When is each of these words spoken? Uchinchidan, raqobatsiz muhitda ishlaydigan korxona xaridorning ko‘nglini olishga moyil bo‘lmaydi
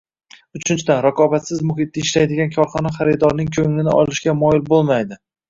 Uchinchidan, 0.59 1.01
raqobatsiz 1.05 1.61
muhitda 1.71 2.01
ishlaydigan 2.05 2.49
korxona 2.57 2.93
xaridorning 2.97 3.53
ko‘nglini 3.59 3.95
olishga 4.01 4.37
moyil 4.43 4.67
bo‘lmaydi 4.73 5.23